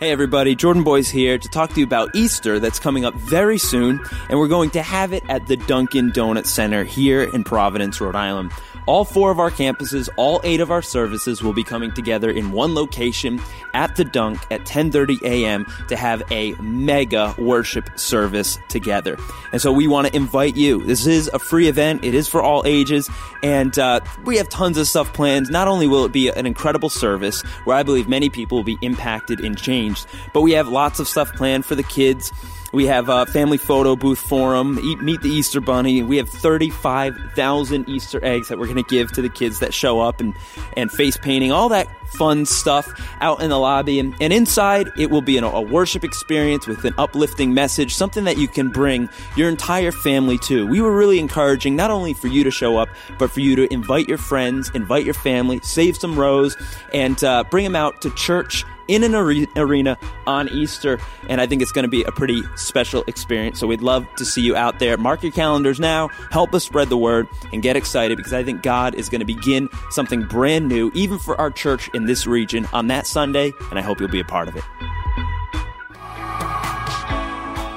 [0.00, 3.58] Hey everybody, Jordan Boys here to talk to you about Easter that's coming up very
[3.58, 3.98] soon,
[4.30, 8.14] and we're going to have it at the Dunkin' Donut Center here in Providence, Rhode
[8.14, 8.52] Island.
[8.86, 12.52] All four of our campuses, all eight of our services will be coming together in
[12.52, 13.38] one location
[13.74, 15.66] at the Dunk at 10:30 a.m.
[15.88, 19.18] to have a mega worship service together.
[19.52, 20.82] And so we want to invite you.
[20.84, 22.02] This is a free event.
[22.02, 23.10] It is for all ages,
[23.42, 25.50] and uh, we have tons of stuff planned.
[25.50, 28.78] Not only will it be an incredible service where I believe many people will be
[28.80, 29.58] impacted and
[29.88, 32.32] changed, but we have lots of stuff planned for the kids.
[32.70, 36.02] We have a family photo booth forum, eat, meet the Easter Bunny.
[36.02, 40.00] We have 35,000 Easter eggs that we're going to give to the kids that show
[40.00, 40.34] up and,
[40.76, 42.86] and face painting, all that fun stuff
[43.22, 43.98] out in the lobby.
[43.98, 48.24] And, and inside, it will be an, a worship experience with an uplifting message, something
[48.24, 50.66] that you can bring your entire family to.
[50.66, 53.72] We were really encouraging not only for you to show up, but for you to
[53.72, 56.54] invite your friends, invite your family, save some rows,
[56.92, 61.62] and uh, bring them out to church in an arena on Easter, and I think
[61.62, 63.60] it's going to be a pretty special experience.
[63.60, 64.96] So we'd love to see you out there.
[64.96, 68.62] Mark your calendars now, help us spread the word, and get excited because I think
[68.62, 72.66] God is going to begin something brand new, even for our church in this region
[72.72, 74.64] on that Sunday, and I hope you'll be a part of it.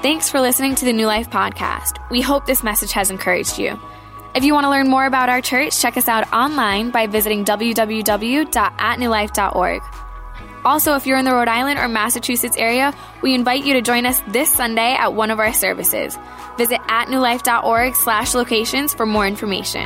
[0.02, 2.10] Thanks for listening to the New Life Podcast.
[2.10, 3.80] We hope this message has encouraged you.
[4.34, 7.46] If you want to learn more about our church, check us out online by visiting
[7.46, 9.82] www.atnewlife.org.
[10.64, 14.06] Also, if you're in the Rhode Island or Massachusetts area, we invite you to join
[14.06, 16.18] us this Sunday at one of our services.
[16.58, 19.86] Visit atnewlife.org slash locations for more information.